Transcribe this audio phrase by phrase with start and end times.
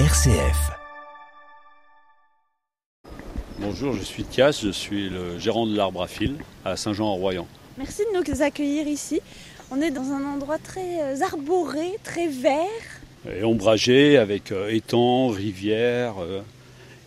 [0.00, 0.72] RCF.
[3.60, 7.46] Bonjour, je suis Thias, je suis le gérant de l'arbre à fil à Saint-Jean-en-Royan.
[7.78, 9.20] Merci de nous accueillir ici.
[9.70, 12.66] On est dans un endroit très euh, arboré, très vert.
[13.30, 16.42] Et ombragé avec euh, étangs, rivières, euh,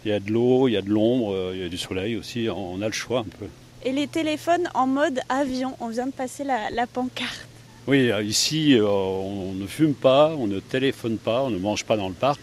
[0.05, 2.15] il y a de l'eau, il y a de l'ombre, il y a du soleil
[2.15, 3.47] aussi, on a le choix un peu.
[3.83, 5.75] Et les téléphones en mode avion.
[5.81, 7.47] On vient de passer la, la pancarte.
[7.85, 12.07] Oui, ici on ne fume pas, on ne téléphone pas, on ne mange pas dans
[12.07, 12.39] le parc.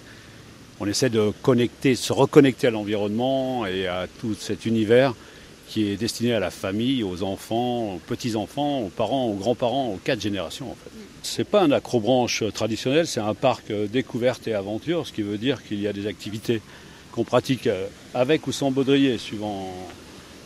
[0.80, 5.14] On essaie de connecter, se reconnecter à l'environnement et à tout cet univers
[5.68, 10.00] qui est destiné à la famille, aux enfants, aux petits-enfants, aux parents, aux grands-parents, aux
[10.02, 10.90] quatre générations en fait.
[11.22, 15.38] C'est pas un acrobranche traditionnel, c'est un parc euh, découverte et aventure, ce qui veut
[15.38, 16.60] dire qu'il y a des activités
[17.12, 19.72] qu'on pratique euh, avec ou sans baudrier, suivant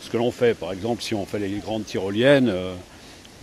[0.01, 0.53] ce que l'on fait.
[0.53, 2.73] Par exemple, si on fait les grandes tyroliennes, euh,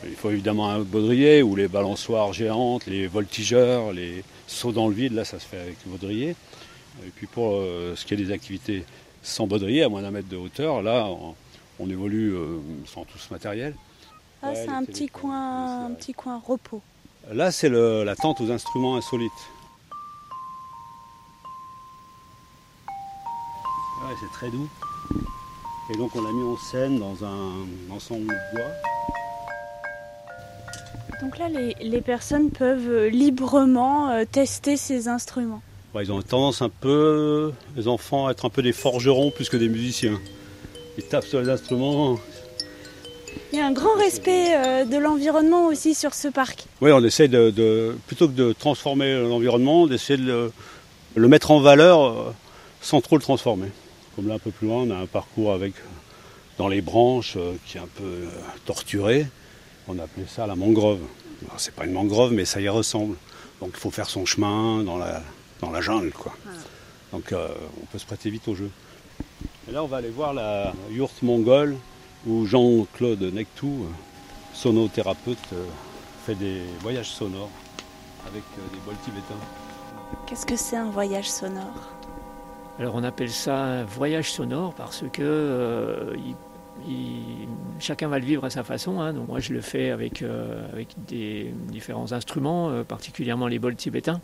[0.04, 4.94] il faut évidemment un baudrier, ou les balançoires géantes, les voltigeurs, les sauts dans le
[4.94, 6.36] vide, là ça se fait avec le baudrier.
[7.04, 8.84] Et puis pour euh, ce qui est des activités
[9.22, 11.34] sans baudrier, à moins d'un mètre de hauteur, là on,
[11.78, 13.74] on évolue euh, sans tout ce matériel.
[14.42, 16.82] Ah, Ouais, c'est un petit coin, un petit coin repos.
[17.32, 19.30] Là c'est la tente aux instruments insolites.
[24.04, 24.68] Ouais, c'est très doux.
[25.92, 28.70] Et donc on l'a mis en scène dans un ensemble de bois.
[31.22, 35.62] Donc là, les, les personnes peuvent euh, librement tester ces instruments.
[35.96, 39.48] Ouais, ils ont tendance un peu, les enfants, à être un peu des forgerons plus
[39.48, 40.20] que des musiciens.
[40.98, 42.18] Ils tapent sur les instruments.
[43.50, 46.66] Il y a un grand respect euh, de l'environnement aussi sur ce parc.
[46.82, 50.52] Oui, on essaie de, de- plutôt que de transformer l'environnement, d'essayer de le,
[51.14, 52.32] le mettre en valeur euh,
[52.82, 53.68] sans trop le transformer.
[54.16, 55.82] Comme là, un peu plus loin, on a un parcours avec euh,
[56.58, 58.26] dans les branches euh, qui est un peu euh,
[58.66, 59.26] torturé.
[59.88, 61.00] On appelait ça la mangrove.
[61.56, 63.16] C'est pas une mangrove, mais ça y ressemble.
[63.62, 65.22] Donc il faut faire son chemin dans la,
[65.60, 66.32] dans la jungle, quoi.
[67.12, 67.48] Donc euh,
[67.82, 68.70] on peut se prêter vite au jeu.
[69.68, 71.76] Et là, on va aller voir la yourte mongole
[72.26, 73.86] où Jean-Claude Nectou, euh,
[74.52, 75.64] sonothérapeute, euh,
[76.24, 77.50] fait des voyages sonores
[78.28, 78.42] avec
[78.72, 79.34] des bols tibétains.
[80.26, 81.90] Qu'est-ce que c'est un voyage sonore?
[82.78, 86.14] Alors on appelle ça un voyage sonore parce que euh,
[86.86, 87.48] il- il-
[87.80, 89.00] chacun va le vivre à sa façon.
[89.00, 89.12] hein.
[89.14, 93.76] Donc moi je le fais avec, euh, avec des différents instruments, euh, particulièrement les bols
[93.76, 94.20] tibétains.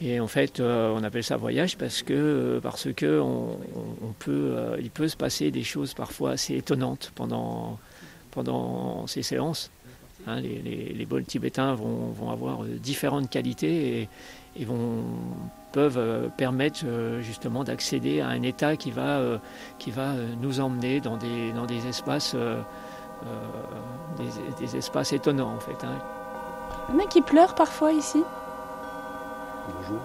[0.00, 3.58] Et en fait, euh, on appelle ça voyage parce que euh, parce que on,
[4.20, 7.78] peut, euh, il peut se passer des choses parfois assez étonnantes pendant
[8.30, 9.70] pendant ces séances.
[10.28, 14.08] Hein, les, les- les bols tibétains vont, vont avoir différentes qualités
[14.56, 15.02] et, vont
[15.72, 16.84] peuvent permettre
[17.20, 19.20] justement d'accéder à un état qui va,
[19.78, 22.34] qui va nous emmener dans des, dans des espaces,
[24.60, 25.84] des espaces étonnants en fait.
[25.84, 25.98] hein.
[26.88, 28.22] Il y en a qui pleurent parfois ici,
[29.76, 29.98] Bonjour.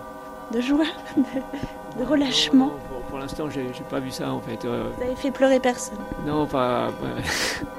[0.52, 0.86] de joie,
[1.18, 2.70] de, de relâchement.
[2.90, 4.66] Pour, pour l'instant, j'ai pas vu ça en fait.
[4.66, 5.98] Euh, Vous avez fait pleurer personne.
[6.26, 6.90] non, pas,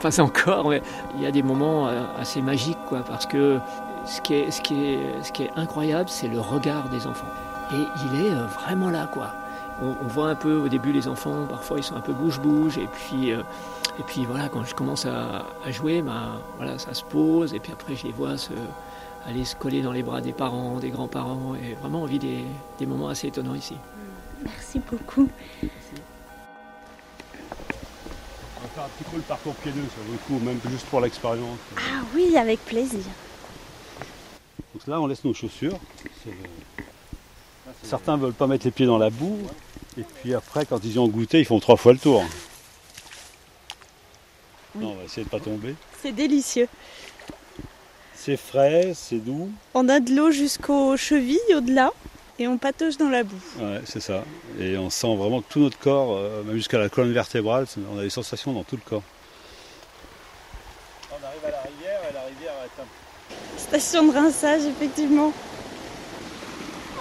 [0.00, 0.68] pas, pas encore.
[0.70, 0.82] Mais
[1.16, 3.58] il y a des moments euh, assez magiques quoi, parce que
[4.06, 7.26] ce qui est, ce qui est, ce qui est incroyable, c'est le regard des enfants.
[7.72, 9.28] Et il est euh, vraiment là quoi.
[9.82, 12.78] On, on voit un peu au début les enfants, parfois ils sont un peu bouge-bouge,
[12.78, 13.40] et puis, euh,
[13.98, 17.58] et puis voilà, quand je commence à, à jouer, ben, voilà, ça se pose, et
[17.58, 18.52] puis après je les vois se,
[19.26, 22.44] aller se coller dans les bras des parents, des grands-parents, et vraiment on vit des,
[22.78, 23.74] des moments assez étonnants ici.
[24.42, 25.28] Merci beaucoup.
[25.62, 25.66] On
[28.62, 30.86] va faire un petit peu le parcours pieds nus, ça vaut le coup, même juste
[30.86, 31.58] pour l'expérience.
[31.76, 33.04] Ah oui, avec plaisir.
[34.74, 35.78] Donc là, on laisse nos chaussures.
[37.82, 39.38] Certains veulent pas mettre les pieds dans la boue.
[39.96, 42.24] Et puis après, quand ils y ont goûté, ils font trois fois le tour.
[44.74, 44.82] Oui.
[44.84, 45.76] Non, on va essayer de pas tomber.
[46.02, 46.66] C'est délicieux.
[48.24, 49.50] C'est frais, c'est doux.
[49.74, 51.90] On a de l'eau jusqu'aux chevilles au-delà
[52.38, 53.36] et on patauge dans la boue.
[53.60, 54.24] Ouais, c'est ça.
[54.58, 57.98] Et on sent vraiment que tout notre corps, euh, même jusqu'à la colonne vertébrale, on
[57.98, 59.02] a des sensations dans tout le corps.
[61.10, 65.30] On arrive à la rivière et la rivière est un Station de rinçage, effectivement.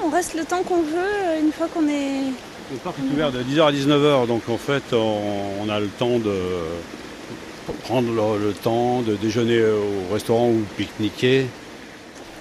[0.03, 2.33] On reste le temps qu'on veut euh, une fois qu'on est.
[2.69, 5.21] Le parc est ouvert de 10h à 19h, donc en fait on,
[5.62, 6.36] on a le temps de
[7.71, 11.45] prendre le, le temps de déjeuner au restaurant ou pique-niquer.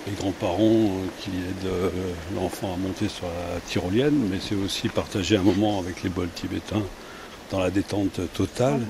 [0.06, 1.90] Les grands-parents euh, qui aident euh,
[2.34, 6.30] l'enfant à monter sur la tyrolienne, mais c'est aussi partager un moment avec les bols
[6.34, 6.82] tibétains
[7.52, 8.80] dans la détente en totale.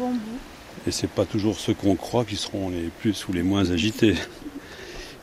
[0.87, 4.15] Et c'est pas toujours ceux qu'on croit qui seront les plus ou les moins agités.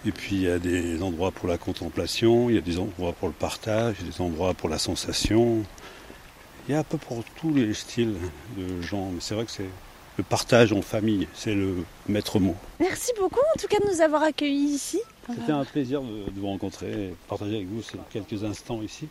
[0.06, 3.14] Et puis il y a des endroits pour la contemplation, il y a des endroits
[3.14, 5.64] pour le partage, il y a des endroits pour la sensation.
[6.68, 8.16] Il y a un peu pour tous les styles
[8.58, 9.70] de gens, mais c'est vrai que c'est
[10.20, 12.54] le partage en famille, c'est le maître mot.
[12.82, 15.00] Merci beaucoup en tout cas de nous avoir accueillis ici.
[15.34, 18.82] C'était un plaisir de, de vous rencontrer et de partager avec vous ces quelques instants
[18.82, 19.08] ici.